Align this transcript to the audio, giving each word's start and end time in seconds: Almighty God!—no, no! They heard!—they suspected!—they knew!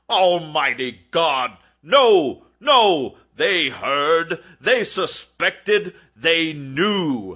Almighty 0.09 0.93
God!—no, 1.11 2.47
no! 2.59 3.17
They 3.35 3.69
heard!—they 3.69 4.83
suspected!—they 4.83 6.53
knew! 6.53 7.29